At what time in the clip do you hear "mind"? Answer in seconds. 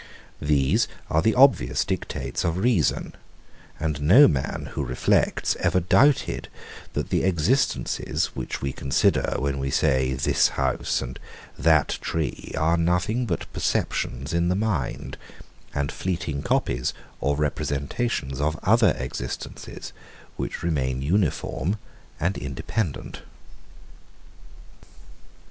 14.55-15.17